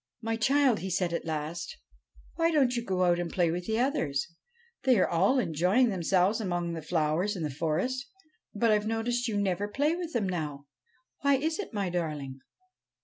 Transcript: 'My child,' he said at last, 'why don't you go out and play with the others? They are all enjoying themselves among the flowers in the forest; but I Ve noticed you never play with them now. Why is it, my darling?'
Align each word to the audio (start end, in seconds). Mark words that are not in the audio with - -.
'My 0.29 0.35
child,' 0.35 0.79
he 0.79 0.89
said 0.89 1.13
at 1.13 1.25
last, 1.27 1.77
'why 2.33 2.49
don't 2.49 2.75
you 2.75 2.83
go 2.83 3.03
out 3.03 3.19
and 3.19 3.31
play 3.31 3.51
with 3.51 3.67
the 3.67 3.77
others? 3.77 4.29
They 4.81 4.97
are 4.97 5.07
all 5.07 5.37
enjoying 5.37 5.89
themselves 5.89 6.41
among 6.41 6.73
the 6.73 6.81
flowers 6.81 7.35
in 7.35 7.43
the 7.43 7.51
forest; 7.51 8.07
but 8.55 8.71
I 8.71 8.79
Ve 8.79 8.87
noticed 8.87 9.27
you 9.27 9.37
never 9.39 9.67
play 9.67 9.95
with 9.95 10.13
them 10.13 10.27
now. 10.27 10.65
Why 11.19 11.35
is 11.35 11.59
it, 11.59 11.71
my 11.71 11.91
darling?' 11.91 12.39